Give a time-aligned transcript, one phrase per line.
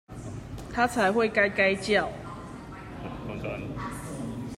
[0.73, 2.11] 他才會該該叫！